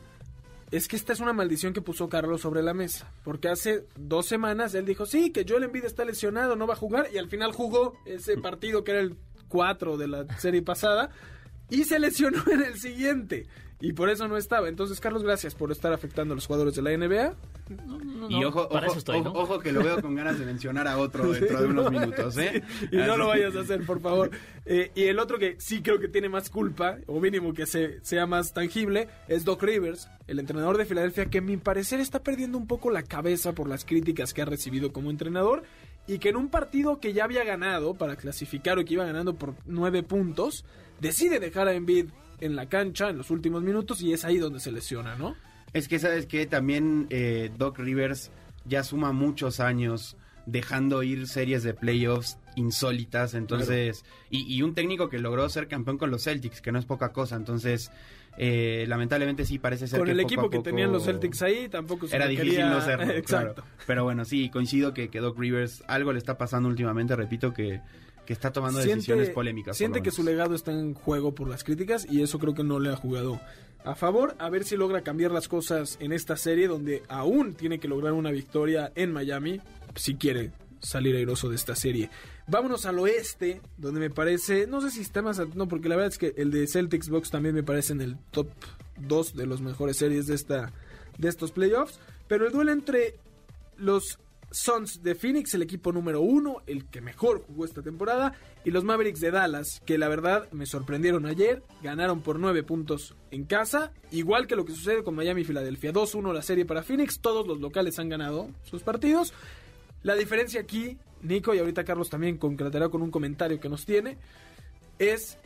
es 0.71 0.87
que 0.87 0.95
esta 0.95 1.13
es 1.13 1.19
una 1.19 1.33
maldición 1.33 1.73
que 1.73 1.81
puso 1.81 2.09
Carlos 2.09 2.41
sobre 2.41 2.61
la 2.61 2.73
mesa. 2.73 3.11
Porque 3.23 3.47
hace 3.47 3.85
dos 3.95 4.25
semanas 4.25 4.73
él 4.75 4.85
dijo, 4.85 5.05
sí, 5.05 5.31
que 5.31 5.45
Joel 5.47 5.63
Embiid 5.63 5.85
está 5.85 6.03
lesionado, 6.05 6.55
no 6.55 6.67
va 6.67 6.73
a 6.73 6.77
jugar. 6.77 7.07
Y 7.13 7.17
al 7.17 7.29
final 7.29 7.53
jugó 7.53 7.97
ese 8.05 8.37
partido 8.37 8.83
que 8.83 8.91
era 8.91 8.99
el 9.01 9.15
4 9.47 9.97
de 9.97 10.07
la 10.07 10.39
serie 10.39 10.61
pasada. 10.61 11.09
Y 11.69 11.83
se 11.85 11.99
lesionó 11.99 12.43
en 12.51 12.63
el 12.63 12.79
siguiente 12.79 13.47
y 13.81 13.93
por 13.93 14.09
eso 14.09 14.27
no 14.27 14.35
estaba. 14.35 14.67
Entonces, 14.67 14.99
Carlos, 14.99 15.23
gracias 15.23 15.55
por 15.55 15.71
estar 15.71 15.93
afectando 15.93 16.33
a 16.33 16.35
los 16.35 16.45
jugadores 16.45 16.75
de 16.75 16.81
la 16.81 16.97
NBA. 16.97 17.33
y 18.29 18.43
ojo, 18.43 18.67
ojo, 19.33 19.59
que 19.59 19.71
lo 19.71 19.81
veo 19.81 20.01
con 20.01 20.15
ganas 20.15 20.37
de 20.37 20.45
mencionar 20.45 20.87
a 20.87 20.97
otro 20.97 21.31
dentro 21.31 21.61
de 21.61 21.67
unos 21.67 21.89
minutos, 21.89 22.37
¿eh? 22.37 22.61
y 22.91 22.97
no 22.97 23.15
lo 23.15 23.27
vayas 23.27 23.55
a 23.55 23.61
hacer, 23.61 23.85
por 23.85 24.01
favor. 24.01 24.31
Eh, 24.65 24.91
y 24.95 25.03
el 25.03 25.17
otro 25.17 25.39
que 25.39 25.55
sí 25.59 25.81
creo 25.81 25.99
que 25.99 26.09
tiene 26.09 26.27
más 26.27 26.49
culpa, 26.49 26.97
o 27.07 27.21
mínimo 27.21 27.53
que 27.53 27.65
se, 27.65 28.03
sea 28.03 28.25
más 28.25 28.53
tangible, 28.53 29.07
es 29.29 29.45
Doc 29.45 29.63
Rivers, 29.63 30.09
el 30.27 30.39
entrenador 30.39 30.77
de 30.77 30.85
Filadelfia, 30.85 31.27
que 31.27 31.37
a 31.37 31.41
mi 31.41 31.55
parecer 31.55 32.01
está 32.01 32.21
perdiendo 32.21 32.57
un 32.57 32.67
poco 32.67 32.91
la 32.91 33.03
cabeza 33.03 33.53
por 33.53 33.69
las 33.69 33.85
críticas 33.85 34.33
que 34.33 34.41
ha 34.41 34.45
recibido 34.45 34.91
como 34.91 35.09
entrenador. 35.09 35.63
Y 36.05 36.17
que 36.17 36.29
en 36.29 36.37
un 36.37 36.49
partido 36.49 36.99
que 36.99 37.13
ya 37.13 37.25
había 37.25 37.43
ganado 37.43 37.93
para 37.93 38.15
clasificar 38.15 38.79
o 38.79 38.83
que 38.83 38.95
iba 38.95 39.05
ganando 39.05 39.35
por 39.35 39.53
nueve 39.67 40.01
puntos, 40.01 40.65
decide 40.99 41.39
dejar 41.39 41.67
a 41.67 41.73
Embiid 41.73 42.07
en 42.41 42.55
la 42.55 42.67
cancha 42.67 43.09
en 43.09 43.17
los 43.17 43.31
últimos 43.31 43.63
minutos 43.63 44.01
y 44.01 44.13
es 44.13 44.25
ahí 44.25 44.37
donde 44.37 44.59
se 44.59 44.71
lesiona, 44.71 45.15
¿no? 45.15 45.35
Es 45.73 45.87
que 45.87 45.99
sabes 45.99 46.25
que 46.25 46.45
también 46.45 47.07
eh, 47.09 47.51
Doc 47.57 47.77
Rivers 47.77 48.31
ya 48.65 48.83
suma 48.83 49.11
muchos 49.11 49.59
años 49.59 50.17
dejando 50.45 51.03
ir 51.03 51.27
series 51.27 51.63
de 51.63 51.73
playoffs 51.73 52.37
insólitas, 52.55 53.35
entonces, 53.35 54.03
y, 54.29 54.61
un 54.63 54.73
técnico 54.73 55.09
que 55.09 55.19
logró 55.19 55.47
ser 55.47 55.67
campeón 55.67 55.97
con 55.97 56.11
los 56.11 56.23
Celtics, 56.23 56.61
que 56.61 56.71
no 56.71 56.79
es 56.79 56.85
poca 56.85 57.13
cosa, 57.13 57.35
entonces, 57.35 57.91
eh, 58.37 58.85
lamentablemente 58.87 59.45
sí 59.45 59.59
parece 59.59 59.87
ser 59.87 59.99
con 59.99 60.09
el 60.09 60.19
equipo 60.19 60.49
que 60.49 60.59
tenían 60.59 60.91
los 60.91 61.05
Celtics 61.05 61.41
ahí 61.41 61.69
tampoco 61.69 62.07
se 62.07 62.15
era 62.15 62.27
difícil 62.27 62.61
no 62.61 62.81
serlo, 62.81 63.11
exacto. 63.13 63.63
Pero 63.85 64.03
bueno, 64.03 64.25
sí, 64.25 64.49
coincido 64.49 64.93
que, 64.93 65.09
que 65.09 65.19
Doc 65.19 65.37
Rivers 65.37 65.83
algo 65.87 66.11
le 66.11 66.19
está 66.19 66.37
pasando 66.37 66.67
últimamente, 66.67 67.15
repito 67.15 67.53
que 67.53 67.81
que 68.29 68.33
está 68.33 68.53
tomando 68.53 68.77
decisiones 68.77 69.31
polémicas. 69.31 69.75
Siente 69.75 70.03
que 70.03 70.11
su 70.11 70.21
legado 70.21 70.53
está 70.53 70.71
en 70.71 70.93
juego 70.93 71.33
por 71.33 71.49
las 71.49 71.63
críticas 71.63 72.05
y 72.07 72.21
eso 72.21 72.37
creo 72.37 72.53
que 72.53 72.63
no 72.63 72.79
le 72.79 72.91
ha 72.91 72.95
jugado 72.95 73.41
a 73.83 73.95
favor. 73.95 74.35
A 74.37 74.51
ver 74.51 74.65
si 74.65 74.77
logra 74.77 75.01
cambiar 75.01 75.31
las 75.31 75.47
cosas 75.47 75.97
en 75.99 76.13
esta 76.13 76.37
serie 76.37 76.67
donde 76.67 77.01
aún 77.09 77.55
tiene 77.55 77.79
que 77.79 77.87
lograr 77.87 78.13
una 78.13 78.29
victoria 78.29 78.91
en 78.93 79.13
Miami 79.13 79.61
si 79.95 80.13
quiere 80.13 80.51
salir 80.79 81.15
airoso 81.15 81.49
de 81.49 81.55
esta 81.55 81.73
serie. 81.73 82.11
Vámonos 82.45 82.85
al 82.85 82.99
oeste, 82.99 83.61
donde 83.79 83.99
me 83.99 84.11
parece, 84.11 84.67
no 84.67 84.79
sé 84.79 84.91
si 84.91 85.01
está 85.01 85.23
más, 85.23 85.41
no, 85.55 85.67
porque 85.67 85.89
la 85.89 85.95
verdad 85.95 86.11
es 86.11 86.19
que 86.19 86.35
el 86.37 86.51
de 86.51 86.67
Celtics 86.67 87.09
Box 87.09 87.31
también 87.31 87.55
me 87.55 87.63
parece 87.63 87.93
en 87.93 88.01
el 88.01 88.15
top 88.29 88.49
2 89.07 89.37
de 89.37 89.47
las 89.47 89.59
mejores 89.59 89.97
series 89.97 90.27
de 90.27 90.35
esta 90.35 90.71
de 91.17 91.29
estos 91.29 91.51
playoffs, 91.51 91.99
pero 92.27 92.45
el 92.45 92.53
duelo 92.53 92.71
entre 92.73 93.15
los 93.75 94.19
Suns 94.51 95.03
de 95.03 95.15
Phoenix, 95.15 95.53
el 95.53 95.61
equipo 95.61 95.91
número 95.91 96.21
uno, 96.21 96.61
el 96.65 96.85
que 96.85 97.01
mejor 97.01 97.43
jugó 97.45 97.65
esta 97.65 97.81
temporada, 97.81 98.33
y 98.65 98.71
los 98.71 98.83
Mavericks 98.83 99.19
de 99.19 99.31
Dallas, 99.31 99.81
que 99.85 99.97
la 99.97 100.07
verdad 100.07 100.51
me 100.51 100.65
sorprendieron 100.65 101.25
ayer, 101.25 101.63
ganaron 101.83 102.21
por 102.21 102.39
nueve 102.39 102.63
puntos 102.63 103.15
en 103.31 103.45
casa, 103.45 103.91
igual 104.11 104.47
que 104.47 104.55
lo 104.55 104.65
que 104.65 104.73
sucede 104.73 105.03
con 105.03 105.15
Miami 105.15 105.41
y 105.41 105.45
Filadelfia. 105.45 105.93
2-1 105.93 106.33
la 106.33 106.41
serie 106.41 106.65
para 106.65 106.83
Phoenix, 106.83 107.19
todos 107.19 107.47
los 107.47 107.59
locales 107.59 107.99
han 107.99 108.09
ganado 108.09 108.49
sus 108.63 108.81
partidos. 108.81 109.33
La 110.03 110.15
diferencia 110.15 110.61
aquí, 110.61 110.97
Nico, 111.21 111.53
y 111.53 111.59
ahorita 111.59 111.83
Carlos 111.83 112.09
también 112.09 112.37
concretará 112.37 112.89
con 112.89 113.01
un 113.01 113.11
comentario 113.11 113.59
que 113.59 113.69
nos 113.69 113.85
tiene, 113.85 114.17
es 114.97 115.37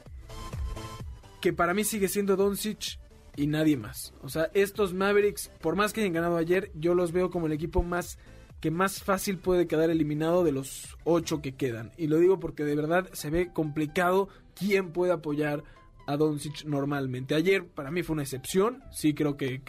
que 1.42 1.54
para 1.54 1.74
mí 1.74 1.84
sigue 1.84 2.08
siendo 2.08 2.36
Doncic 2.36 3.00
y 3.36 3.48
nadie 3.48 3.78
más. 3.78 4.14
O 4.22 4.30
sea, 4.30 4.50
estos 4.54 4.94
Mavericks, 4.94 5.50
por 5.60 5.76
más 5.76 5.92
que 5.92 6.02
hayan 6.02 6.14
ganado 6.14 6.38
ayer, 6.38 6.72
yo 6.76 6.94
los 6.94 7.12
veo 7.12 7.30
como 7.30 7.48
el 7.48 7.52
equipo 7.52 7.84
más 7.84 8.18
que 8.64 8.72
más 8.72 9.04
fácil 9.04 9.40
puede 9.40 9.68
quedar 9.68 9.90
eliminado 9.90 10.46
de 10.46 10.54
los 10.54 10.96
ocho 11.04 11.42
que 11.42 11.52
quedan. 11.52 11.92
Y 11.98 12.08
lo 12.08 12.18
digo 12.18 12.40
porque 12.40 12.64
de 12.64 12.78
verdad 12.78 13.10
se 13.12 13.30
ve 13.30 13.52
complicado 13.52 14.30
quién 14.56 14.94
puede 14.94 15.12
apoyar 15.12 15.66
a 16.08 16.16
Doncic 16.16 16.64
normalmente. 16.64 17.36
Ayer 17.36 17.66
para 17.66 17.92
mí 17.92 18.04
fue 18.04 18.14
una 18.14 18.24
excepción, 18.24 18.82
sí 18.90 19.14
creo 19.14 19.36
que, 19.36 19.60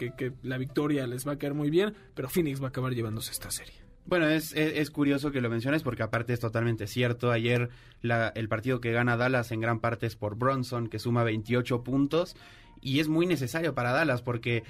la 0.43 0.57
victoria 0.57 1.07
les 1.07 1.27
va 1.27 1.33
a 1.33 1.37
caer 1.37 1.53
muy 1.53 1.69
bien, 1.69 1.93
pero 2.13 2.29
Phoenix 2.29 2.61
va 2.61 2.67
a 2.67 2.69
acabar 2.69 2.93
llevándose 2.93 3.31
esta 3.33 3.51
serie. 3.51 3.73
Bueno, 4.05 4.29
es, 4.29 4.53
es, 4.53 4.89
curioso 4.91 5.29
que 5.29 5.41
lo 5.41 5.49
menciones 5.49 5.83
porque 5.83 6.03
aparte 6.03 6.31
es 6.31 6.39
totalmente 6.39 6.87
cierto. 6.87 7.31
Ayer 7.31 7.71
la, 8.01 8.29
el 8.29 8.47
partido 8.47 8.79
que 8.79 8.93
gana 8.93 9.17
Dallas 9.17 9.51
en 9.51 9.59
gran 9.59 9.81
parte 9.81 10.05
es 10.05 10.15
por 10.15 10.37
Bronson, 10.37 10.87
que 10.87 10.99
suma 10.99 11.25
28 11.25 11.83
puntos 11.83 12.37
y 12.79 13.01
es 13.01 13.09
muy 13.09 13.25
necesario 13.25 13.75
para 13.75 13.91
Dallas 13.91 14.21
porque 14.21 14.63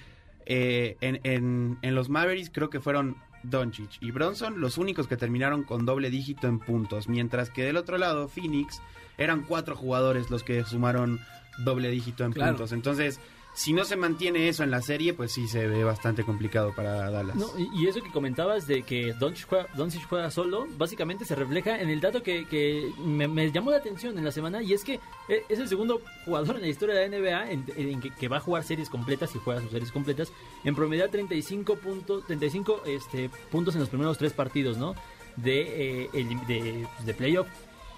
eh, 0.48 0.98
en, 1.02 1.20
en, 1.24 1.78
en 1.84 1.94
los 1.94 2.10
Mavericks 2.10 2.50
creo 2.52 2.72
que 2.72 2.80
fueron 2.80 3.18
Doncic 3.50 3.90
y 4.02 4.12
Bronson 4.12 4.60
los 4.62 4.78
únicos 4.78 5.08
que 5.08 5.18
terminaron 5.18 5.64
con 5.64 5.86
doble 5.86 6.10
dígito 6.10 6.48
en 6.48 6.60
puntos, 6.60 7.08
mientras 7.08 7.50
que 7.50 7.64
del 7.64 7.78
otro 7.78 7.98
lado 7.98 8.28
Phoenix 8.28 8.82
eran 9.18 9.44
cuatro 9.44 9.76
jugadores 9.76 10.30
los 10.30 10.44
que 10.44 10.64
sumaron 10.64 11.20
doble 11.64 11.90
dígito 11.90 12.26
en 12.26 12.34
Claro. 12.34 12.52
puntos. 12.52 12.72
Entonces, 12.72 13.20
si 13.56 13.72
no 13.72 13.86
se 13.86 13.96
mantiene 13.96 14.50
eso 14.50 14.64
en 14.64 14.70
la 14.70 14.82
serie, 14.82 15.14
pues 15.14 15.32
sí 15.32 15.48
se 15.48 15.66
ve 15.66 15.84
bastante 15.86 16.24
complicado 16.26 16.76
para 16.76 17.10
Dallas. 17.10 17.38
No, 17.38 17.48
y, 17.58 17.88
eso 17.88 18.04
que 18.04 18.12
comentabas 18.12 18.68
de 18.68 18.84
que 18.84 19.14
Doncic 19.14 19.48
juega, 19.48 19.68
juega 20.10 20.30
solo, 20.30 20.68
básicamente 20.78 21.24
se 21.24 21.36
refleja 21.36 21.80
en 21.80 21.90
el 21.90 22.02
dato 22.02 22.22
que, 22.22 22.46
que 22.46 22.92
me, 23.00 23.52
llamó 23.52 23.72
la 23.72 23.78
atención 23.78 24.18
en 24.18 24.26
la 24.26 24.32
semana 24.32 24.62
y 24.62 24.74
es 24.74 24.84
que 24.84 25.00
eh, 25.30 25.44
es 25.48 25.60
el 25.60 25.70
segundo 25.70 26.02
jugador 26.26 26.58
en 26.58 26.64
la 26.64 26.68
historia 26.68 26.96
de 26.96 27.08
la 27.08 27.18
NBA 27.18 27.52
en, 27.52 28.02
que, 28.02 28.28
va 28.28 28.38
a 28.38 28.42
jugar 28.42 28.64
series 28.64 28.90
completas 28.90 29.34
y 29.36 29.40
juega 29.40 29.62
sus 29.62 29.72
series 29.72 29.92
completas 29.92 30.34
en 30.66 30.76
promediar 30.76 31.10
35 31.10 31.78
puntos, 31.78 32.26
35 32.28 32.82
este, 32.86 33.30
puntos 33.52 33.74
en 33.76 33.80
los 33.80 33.90
primeros 33.90 34.18
tres 34.18 34.34
partidos, 34.34 34.78
¿no? 34.78 34.96
De, 35.38 36.04
eh, 36.04 36.10
el- 36.14 36.46
de, 36.48 36.86
de 37.06 37.14
playoff. 37.14 37.48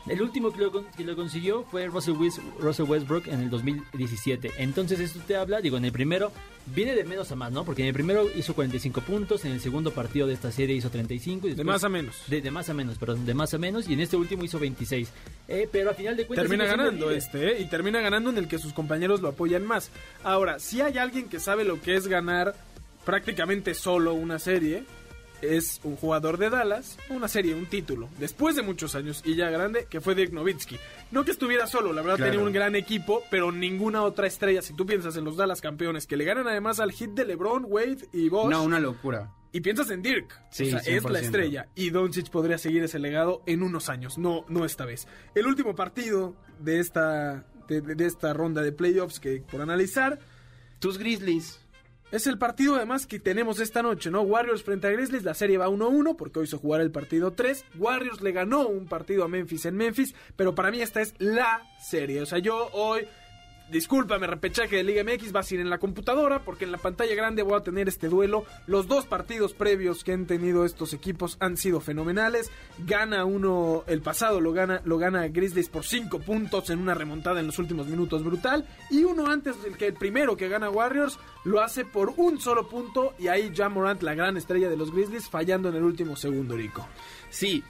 El 0.09 0.21
último 0.21 0.51
que 0.51 0.59
lo, 0.61 0.71
que 0.71 1.03
lo 1.03 1.15
consiguió 1.15 1.63
fue 1.63 1.87
Russell, 1.87 2.15
Russell 2.59 2.85
Westbrook 2.85 3.27
en 3.27 3.41
el 3.41 3.49
2017. 3.49 4.51
Entonces 4.57 4.99
esto 4.99 5.19
te 5.25 5.35
habla, 5.35 5.59
digo, 5.59 5.77
en 5.77 5.85
el 5.85 5.91
primero 5.91 6.31
viene 6.67 6.95
de 6.95 7.03
menos 7.03 7.31
a 7.31 7.35
más, 7.35 7.51
¿no? 7.51 7.63
Porque 7.63 7.81
en 7.81 7.89
el 7.89 7.93
primero 7.93 8.27
hizo 8.35 8.53
45 8.53 9.01
puntos, 9.01 9.45
en 9.45 9.51
el 9.53 9.61
segundo 9.61 9.91
partido 9.91 10.27
de 10.27 10.33
esta 10.33 10.51
serie 10.51 10.75
hizo 10.75 10.89
35. 10.89 11.47
Y 11.47 11.53
De 11.53 11.63
más 11.63 11.83
a 11.83 11.89
menos. 11.89 12.15
De, 12.27 12.41
de 12.41 12.51
más 12.51 12.69
a 12.69 12.73
menos, 12.73 12.97
perdón, 12.97 13.25
de 13.25 13.33
más 13.33 13.53
a 13.53 13.57
menos. 13.57 13.87
Y 13.89 13.93
en 13.93 13.99
este 13.99 14.15
último 14.17 14.43
hizo 14.43 14.59
26. 14.59 15.09
Eh, 15.47 15.67
pero 15.71 15.91
a 15.91 15.93
final 15.93 16.15
de 16.15 16.25
cuentas... 16.25 16.47
Termina 16.47 16.65
ganando 16.65 17.11
este, 17.11 17.51
¿eh? 17.51 17.61
Y 17.61 17.65
termina 17.65 18.01
ganando 18.01 18.29
en 18.29 18.37
el 18.37 18.47
que 18.47 18.59
sus 18.59 18.73
compañeros 18.73 19.21
lo 19.21 19.29
apoyan 19.29 19.65
más. 19.65 19.91
Ahora, 20.23 20.59
si 20.59 20.81
hay 20.81 20.97
alguien 20.97 21.29
que 21.29 21.39
sabe 21.39 21.63
lo 21.63 21.81
que 21.81 21.95
es 21.95 22.07
ganar 22.07 22.55
prácticamente 23.05 23.73
solo 23.73 24.13
una 24.13 24.37
serie, 24.37 24.83
es 25.41 25.79
un 25.83 25.95
jugador 25.95 26.37
de 26.37 26.49
Dallas, 26.49 26.97
una 27.09 27.27
serie, 27.27 27.53
un 27.55 27.65
título, 27.67 28.09
después 28.19 28.55
de 28.55 28.61
muchos 28.63 28.95
años 28.95 29.21
y 29.25 29.35
ya 29.35 29.49
grande, 29.49 29.87
que 29.89 30.01
fue 30.01 30.15
Dirk 30.15 30.33
Nowitzki. 30.33 30.77
No 31.11 31.23
que 31.25 31.31
estuviera 31.31 31.67
solo, 31.67 31.93
la 31.93 32.01
verdad 32.01 32.17
Claro. 32.17 32.31
tenía 32.31 32.45
un 32.47 32.53
gran 32.53 32.75
equipo, 32.75 33.23
pero 33.29 33.51
ninguna 33.51 34.03
otra 34.03 34.27
estrella. 34.27 34.61
Si 34.61 34.73
tú 34.73 34.85
piensas 34.85 35.15
en 35.17 35.25
los 35.25 35.37
Dallas 35.37 35.61
campeones, 35.61 36.07
que 36.07 36.17
le 36.17 36.25
ganan 36.25 36.47
además 36.47 36.79
al 36.79 36.91
hit 36.91 37.11
de 37.11 37.25
LeBron, 37.25 37.65
Wade 37.67 38.07
y 38.13 38.29
Bosch, 38.29 38.49
No, 38.49 38.63
una 38.63 38.79
locura. 38.79 39.31
y 39.51 39.61
piensas 39.61 39.89
en 39.91 40.01
Dirk, 40.01 40.27
Sí, 40.51 40.67
o 40.67 40.69
sea, 40.71 40.79
es 40.79 41.03
la 41.03 41.19
100%. 41.19 41.25
estrella. 41.25 41.67
Y 41.75 41.89
Doncic 41.91 42.29
podría 42.29 42.57
seguir 42.57 42.83
ese 42.83 42.99
legado 42.99 43.43
en 43.45 43.63
unos 43.63 43.89
años, 43.89 44.17
no, 44.17 44.45
no 44.49 44.65
esta 44.65 44.85
vez. 44.85 45.07
El 45.35 45.45
último 45.47 45.75
partido 45.75 46.35
de 46.59 46.79
esta, 46.79 47.45
de- 47.67 47.81
de 47.81 48.05
esta 48.05 48.33
ronda 48.33 48.61
de 48.61 48.71
playoffs 48.71 49.19
que 49.19 49.41
por 49.49 49.61
analizar 49.61 50.19
Tus 50.79 50.97
Grizzlies. 50.97 51.59
Es 52.11 52.27
el 52.27 52.37
partido 52.37 52.75
además 52.75 53.05
que 53.05 53.19
tenemos 53.19 53.59
esta 53.59 53.81
noche, 53.81 54.09
¿no? 54.09 54.21
Warriors 54.21 54.63
frente 54.63 54.87
a 54.87 54.91
Grizzlies, 54.91 55.23
la 55.23 55.33
serie 55.33 55.57
va 55.57 55.67
1-1 55.67 56.15
porque 56.15 56.39
hoy 56.39 56.47
se 56.47 56.57
jugará 56.57 56.83
el 56.83 56.91
partido 56.91 57.33
3. 57.33 57.65
Warriors 57.77 58.21
le 58.21 58.31
ganó 58.31 58.67
un 58.67 58.87
partido 58.87 59.23
a 59.23 59.27
Memphis 59.27 59.65
en 59.65 59.75
Memphis, 59.75 60.15
pero 60.35 60.55
para 60.55 60.71
mí 60.71 60.81
esta 60.81 61.01
es 61.01 61.13
la 61.17 61.67
serie. 61.79 62.21
O 62.21 62.25
sea, 62.25 62.39
yo 62.39 62.69
hoy, 62.71 63.07
discúlpame, 63.71 64.27
repechaje 64.27 64.77
de 64.77 64.83
Liga 64.83 65.03
MX 65.03 65.35
va 65.35 65.41
a 65.41 65.53
ir 65.53 65.59
en 65.59 65.69
la 65.69 65.77
computadora 65.77 66.43
porque 66.43 66.65
en 66.65 66.71
la 66.71 66.77
pantalla 66.77 67.15
grande 67.15 67.43
voy 67.43 67.57
a 67.57 67.63
tener 67.63 67.87
este 67.87 68.07
duelo. 68.09 68.45
Los 68.65 68.87
dos 68.87 69.05
partidos 69.05 69.53
previos 69.53 70.03
que 70.03 70.13
han 70.13 70.25
tenido 70.25 70.65
estos 70.65 70.93
equipos 70.93 71.37
han 71.39 71.57
sido 71.57 71.79
fenomenales. 71.79 72.51
Gana 72.79 73.25
uno, 73.25 73.83
el 73.87 74.01
pasado 74.01 74.41
lo 74.41 74.53
gana, 74.53 74.81
lo 74.85 74.97
gana 74.97 75.27
Grizzlies 75.27 75.69
por 75.69 75.85
5 75.85 76.19
puntos 76.19 76.69
en 76.69 76.79
una 76.79 76.93
remontada 76.93 77.39
en 77.39 77.47
los 77.47 77.59
últimos 77.59 77.87
minutos 77.87 78.23
brutal. 78.23 78.65
Y 78.89 79.03
uno 79.03 79.27
antes 79.27 79.61
del 79.63 79.77
que 79.77 79.87
el 79.87 79.93
primero 79.93 80.37
que 80.37 80.49
gana 80.49 80.69
Warriors 80.69 81.19
lo 81.43 81.61
hace 81.61 81.85
por 81.85 82.13
un 82.17 82.39
solo 82.39 82.67
punto 82.67 83.13
y 83.19 83.27
ahí 83.27 83.51
ya 83.53 83.69
Morant, 83.69 84.01
la 84.03 84.15
gran 84.15 84.37
estrella 84.37 84.69
de 84.69 84.77
los 84.77 84.91
Grizzlies, 84.91 85.29
fallando 85.29 85.69
en 85.69 85.75
el 85.75 85.83
último 85.83 86.15
segundo, 86.15 86.55
Rico. 86.55 86.87
Sí, 87.29 87.63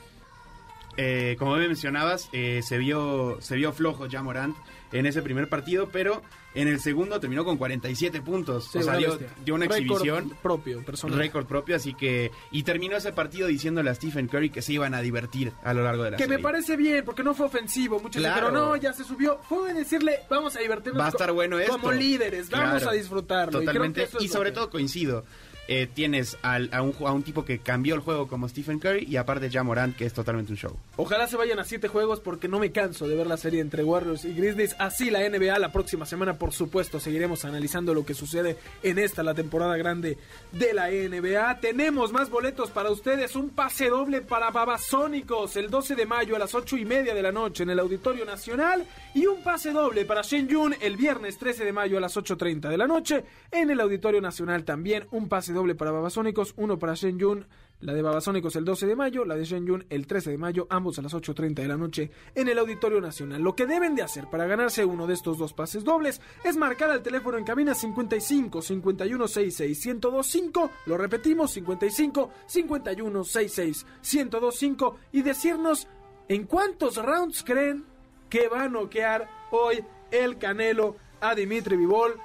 eh, 0.98 1.36
como 1.38 1.56
me 1.58 1.68
mencionabas, 1.68 2.30
eh, 2.34 2.62
se 2.64 2.78
vio 2.80 3.38
se 3.40 3.56
vio 3.56 3.72
flojo 3.72 4.08
ya 4.08 4.24
Morant 4.24 4.56
en 4.92 5.06
ese 5.06 5.22
primer 5.22 5.50
partido, 5.50 5.90
pero 5.92 6.22
en 6.56 6.68
el 6.68 6.80
segundo 6.80 7.20
terminó 7.20 7.46
con 7.46 7.58
47 7.58 8.22
puntos. 8.22 8.70
Sí, 8.72 8.80
o 8.80 8.84
sea, 8.84 8.96
dio, 8.98 9.20
dio 9.46 9.54
una 9.56 9.66
Récord 9.66 9.82
exhibición, 9.82 10.34
propio, 10.42 10.84
personal. 10.84 11.20
récord 11.20 11.46
propio, 11.46 11.76
así 11.76 11.94
que... 11.94 12.32
Y 12.52 12.64
terminó 12.64 12.98
ese 12.98 13.14
partido 13.14 13.48
diciéndole 13.48 13.90
a 13.90 13.96
Stephen 13.96 14.28
Curry 14.28 14.50
que 14.50 14.62
se 14.62 14.74
iban 14.74 14.94
a 14.96 15.02
divertir 15.02 15.52
a 15.64 15.74
lo 15.74 15.84
largo 15.84 16.04
de 16.04 16.12
la 16.12 16.18
Que 16.18 16.24
me 16.24 16.36
serie. 16.36 16.44
parece 16.44 16.76
bien, 16.78 17.06
porque 17.06 17.24
no 17.24 17.34
fue 17.36 17.46
ofensivo. 17.46 18.00
Muchos 18.00 18.22
Claro. 18.22 18.48
dijeron, 18.48 18.54
no, 18.70 18.76
ya 18.76 18.94
se 18.94 19.04
subió. 19.04 19.40
Fue 19.48 19.68
de 19.74 19.80
decirle, 19.80 20.20
vamos 20.30 20.56
a 20.56 20.60
divertirnos. 20.60 21.02
Va 21.02 21.08
a 21.08 21.10
estar 21.10 21.32
bueno 21.32 21.60
esto. 21.60 21.74
Como 21.74 21.92
líderes, 21.92 22.50
vamos 22.50 22.70
Claro, 22.82 22.90
a 22.90 22.94
disfrutarlo. 22.94 23.60
Totalmente. 23.60 24.02
Y, 24.02 24.06
creo 24.06 24.10
que 24.10 24.10
eso 24.10 24.18
es 24.20 24.24
Y, 24.24 24.28
lo 24.28 24.34
sobre 24.34 24.50
que- 24.50 24.56
todo 24.56 24.70
coincido. 24.70 25.26
Eh, 25.68 25.88
tienes 25.94 26.38
a, 26.44 26.82
un, 26.82 26.96
a 27.06 27.12
un 27.12 27.24
tipo 27.24 27.44
que 27.44 27.60
cambió 27.60 27.96
el 27.96 28.02
juego 28.02 28.28
como 28.28 28.48
Stephen 28.48 28.80
Curry 28.80 29.06
y 29.06 29.18
aparte 29.18 29.50
ya 29.50 29.64
Morant, 29.64 29.96
que 29.98 30.06
es 30.06 30.14
totalmente 30.14 30.52
un 30.52 30.58
show. 30.58 30.78
Ojalá 30.96 31.28
se 31.28 31.36
vayan 31.36 31.60
a 31.60 31.66
siete 31.66 31.90
juegos 31.90 32.22
porque 32.22 32.48
no 32.48 32.60
me 32.60 32.72
canso 32.72 33.08
de 33.08 33.16
ver 33.16 33.28
la 33.28 33.38
serie 33.38 33.60
entre 33.60 33.84
Warriors 33.84 34.24
y 34.26 34.34
Grizzlies. 34.34 34.76
Así 34.80 35.10
la 35.10 35.28
NBA 35.28 35.60
la 35.60 35.72
próxima 35.72 36.06
semana, 36.06 36.38
por 36.38 36.54
supuesto, 36.54 37.00
seguiremos 37.00 37.44
analizando 37.46 37.94
lo 37.94 38.06
que 38.06 38.14
sucede 38.14 38.58
en 38.82 38.98
esta, 38.98 39.24
la 39.24 39.34
temporada 39.34 39.76
grande 39.76 40.18
de 40.54 40.74
la 40.74 40.90
NBA. 40.90 41.60
Tenemos 41.60 42.14
más 42.14 42.30
boletos 42.30 42.72
para 42.72 42.90
ustedes, 42.90 43.36
un 43.36 43.50
pase 43.50 43.90
doble 43.90 44.22
para 44.22 44.52
Babasónicos 44.52 45.58
el 45.58 45.70
12 45.70 45.96
de 45.96 46.06
mayo 46.06 46.36
a 46.36 46.40
las 46.40 46.56
8 46.56 46.78
y 46.78 46.86
media 46.86 47.14
de 47.14 47.22
la 47.22 47.32
noche 47.32 47.64
en 47.64 47.72
el 47.72 47.80
Auditorio 47.80 48.26
Nacional 48.26 48.86
y 49.14 49.26
un 49.26 49.44
pase 49.44 49.72
doble 49.72 50.06
para 50.06 50.22
Shenyun 50.22 50.76
el 50.80 50.96
viernes 50.96 51.38
13 51.38 51.66
de 51.66 51.74
mayo 51.74 51.98
a 51.98 52.02
las 52.02 52.16
8.30 52.16 52.70
de 52.70 52.78
la 52.78 52.88
noche 52.88 53.26
en 53.52 53.70
el 53.70 53.80
Auditorio 53.82 54.22
Nacional 54.22 54.64
también 54.64 55.08
un 55.12 55.28
pase 55.28 55.54
doble 55.54 55.57
para 55.76 55.92
Babasónicos, 55.92 56.54
uno 56.58 56.78
para 56.78 56.94
Shenyun 56.94 57.46
la 57.80 57.94
de 57.94 58.02
Babasónicos 58.02 58.56
el 58.56 58.66
12 58.66 58.88
de 58.88 58.96
mayo, 58.96 59.24
la 59.24 59.36
de 59.36 59.46
Shenyun 59.46 59.86
el 59.90 60.08
13 60.08 60.32
de 60.32 60.38
mayo, 60.38 60.68
ambos 60.70 60.98
a 60.98 61.02
las 61.04 61.14
8.30 61.14 61.54
de 61.56 61.68
la 61.68 61.78
noche 61.78 62.10
en 62.34 62.48
el 62.48 62.58
Auditorio 62.58 63.00
Nacional. 63.02 63.42
Lo 63.42 63.56
que 63.56 63.68
deben 63.68 63.96
de 63.96 64.02
hacer 64.02 64.28
para 64.30 64.48
ganarse 64.48 64.84
uno 64.84 65.06
de 65.06 65.14
estos 65.14 65.38
dos 65.38 65.54
pases 65.54 65.84
dobles 65.84 66.22
es 66.44 66.58
marcar 66.58 66.90
al 66.90 67.04
teléfono 67.04 67.38
en 67.38 67.44
cabina 67.44 67.76
55 67.76 68.62
51 68.62 69.28
66 69.28 69.86
1025, 69.86 70.72
lo 70.88 70.98
repetimos 70.98 71.52
55 71.52 72.32
51 72.48 73.24
66 73.24 73.86
1025 74.02 74.98
y 75.12 75.22
decirnos 75.22 75.88
en 76.28 76.46
cuántos 76.46 76.98
rounds 76.98 77.44
creen 77.44 77.86
que 78.30 78.48
va 78.48 78.64
a 78.64 78.70
noquear 78.70 79.30
hoy 79.52 79.84
el 80.12 80.38
Canelo 80.38 80.96
a 81.22 81.36
Dimitri 81.36 81.78
Vivol 81.78 82.20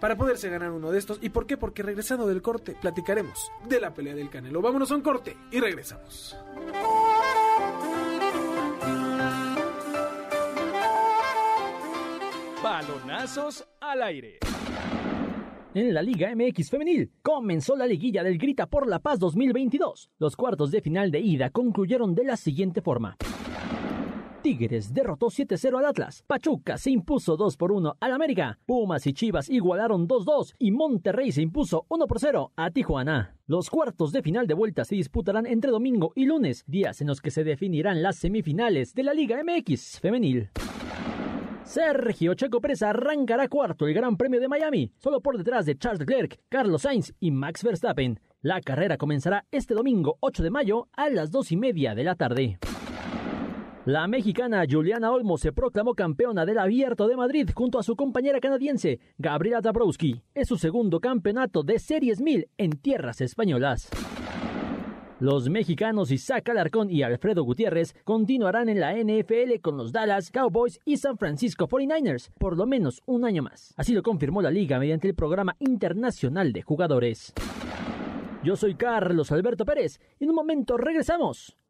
para 0.00 0.16
poderse 0.16 0.48
ganar 0.48 0.70
uno 0.72 0.90
de 0.90 0.98
estos. 0.98 1.18
¿Y 1.22 1.30
por 1.30 1.46
qué? 1.46 1.56
Porque 1.56 1.82
regresando 1.82 2.26
del 2.26 2.42
corte 2.42 2.76
platicaremos 2.80 3.50
de 3.68 3.80
la 3.80 3.94
pelea 3.94 4.14
del 4.14 4.30
Canelo. 4.30 4.60
Vámonos 4.62 4.90
a 4.90 4.96
un 4.96 5.02
corte 5.02 5.36
y 5.50 5.60
regresamos. 5.60 6.36
Balonazos 12.62 13.66
al 13.80 14.02
aire. 14.02 14.38
En 15.74 15.92
la 15.92 16.00
Liga 16.00 16.34
MX 16.34 16.70
Femenil 16.70 17.12
comenzó 17.20 17.76
la 17.76 17.86
liguilla 17.86 18.22
del 18.22 18.38
Grita 18.38 18.66
por 18.66 18.86
la 18.86 18.98
Paz 18.98 19.18
2022. 19.18 20.10
Los 20.18 20.34
cuartos 20.34 20.70
de 20.70 20.80
final 20.80 21.10
de 21.10 21.20
ida 21.20 21.50
concluyeron 21.50 22.14
de 22.14 22.24
la 22.24 22.38
siguiente 22.38 22.80
forma. 22.80 23.16
Tigres 24.46 24.94
derrotó 24.94 25.26
7-0 25.26 25.76
al 25.76 25.86
Atlas. 25.86 26.22
Pachuca 26.24 26.78
se 26.78 26.92
impuso 26.92 27.36
2 27.36 27.56
por 27.56 27.72
1 27.72 27.96
al 27.98 28.12
América. 28.12 28.60
Pumas 28.64 29.04
y 29.08 29.12
Chivas 29.12 29.50
igualaron 29.50 30.06
2-2 30.06 30.54
y 30.60 30.70
Monterrey 30.70 31.32
se 31.32 31.42
impuso 31.42 31.84
1 31.88 32.06
por 32.06 32.20
0 32.20 32.52
a 32.54 32.70
Tijuana. 32.70 33.34
Los 33.48 33.68
cuartos 33.70 34.12
de 34.12 34.22
final 34.22 34.46
de 34.46 34.54
vuelta 34.54 34.84
se 34.84 34.94
disputarán 34.94 35.46
entre 35.46 35.72
domingo 35.72 36.12
y 36.14 36.26
lunes, 36.26 36.62
días 36.68 37.00
en 37.00 37.08
los 37.08 37.20
que 37.20 37.32
se 37.32 37.42
definirán 37.42 38.04
las 38.04 38.18
semifinales 38.18 38.94
de 38.94 39.02
la 39.02 39.14
Liga 39.14 39.42
MX 39.42 39.98
Femenil. 39.98 40.50
Sergio 41.64 42.34
Checo 42.34 42.60
Pérez 42.60 42.82
arrancará 42.82 43.48
cuarto 43.48 43.88
el 43.88 43.94
Gran 43.94 44.16
Premio 44.16 44.38
de 44.38 44.46
Miami, 44.46 44.92
solo 44.96 45.20
por 45.20 45.38
detrás 45.38 45.66
de 45.66 45.76
Charles 45.76 45.98
Leclerc, 45.98 46.38
Carlos 46.48 46.82
Sainz 46.82 47.12
y 47.18 47.32
Max 47.32 47.64
Verstappen. 47.64 48.20
La 48.42 48.60
carrera 48.60 48.96
comenzará 48.96 49.44
este 49.50 49.74
domingo 49.74 50.18
8 50.20 50.44
de 50.44 50.50
mayo 50.50 50.86
a 50.92 51.10
las 51.10 51.32
2 51.32 51.50
y 51.50 51.56
media 51.56 51.96
de 51.96 52.04
la 52.04 52.14
tarde. 52.14 52.60
La 53.86 54.08
mexicana 54.08 54.64
Juliana 54.68 55.12
Olmo 55.12 55.38
se 55.38 55.52
proclamó 55.52 55.94
campeona 55.94 56.44
del 56.44 56.58
Abierto 56.58 57.06
de 57.06 57.16
Madrid 57.16 57.48
junto 57.54 57.78
a 57.78 57.84
su 57.84 57.94
compañera 57.94 58.40
canadiense 58.40 58.98
Gabriela 59.16 59.60
Dabrowski. 59.60 60.22
Es 60.34 60.48
su 60.48 60.56
segundo 60.56 60.98
campeonato 60.98 61.62
de 61.62 61.78
Series 61.78 62.20
1000 62.20 62.48
en 62.58 62.70
tierras 62.80 63.20
españolas. 63.20 63.88
Los 65.20 65.48
mexicanos 65.48 66.10
Isaac 66.10 66.48
Alarcón 66.48 66.90
y 66.90 67.04
Alfredo 67.04 67.44
Gutiérrez 67.44 67.94
continuarán 68.02 68.68
en 68.68 68.80
la 68.80 68.92
NFL 68.92 69.60
con 69.62 69.76
los 69.76 69.92
Dallas 69.92 70.32
Cowboys 70.32 70.80
y 70.84 70.96
San 70.96 71.16
Francisco 71.16 71.68
49ers 71.68 72.32
por 72.40 72.56
lo 72.56 72.66
menos 72.66 73.02
un 73.06 73.24
año 73.24 73.44
más. 73.44 73.72
Así 73.76 73.94
lo 73.94 74.02
confirmó 74.02 74.42
la 74.42 74.50
liga 74.50 74.80
mediante 74.80 75.06
el 75.06 75.14
programa 75.14 75.54
internacional 75.60 76.52
de 76.52 76.62
jugadores. 76.62 77.32
Yo 78.42 78.56
soy 78.56 78.74
Carlos 78.74 79.30
Alberto 79.30 79.64
Pérez 79.64 80.00
y 80.18 80.24
en 80.24 80.30
un 80.30 80.36
momento 80.36 80.76
regresamos 80.76 81.56